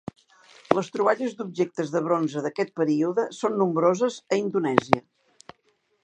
[0.77, 5.03] Les troballes d'objectes de bronze d'aquest període són nombroses a Indonèsia.